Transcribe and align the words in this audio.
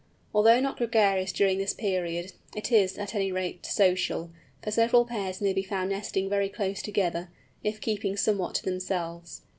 Although 0.33 0.61
not 0.61 0.77
gregarious 0.77 1.31
during 1.31 1.59
this 1.59 1.75
period, 1.75 2.33
it 2.55 2.71
is, 2.71 2.97
at 2.97 3.13
any 3.13 3.31
rate, 3.31 3.63
social, 3.67 4.31
for 4.63 4.71
several 4.71 5.05
pairs 5.05 5.41
may 5.41 5.53
be 5.53 5.61
found 5.61 5.91
nesting 5.91 6.27
very 6.27 6.49
close 6.49 6.81
together, 6.81 7.29
if 7.63 7.79
keeping 7.79 8.17
somewhat 8.17 8.55
to 8.55 8.63
themselves. 8.65 9.43